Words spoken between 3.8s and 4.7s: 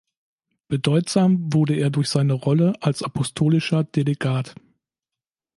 Delegat.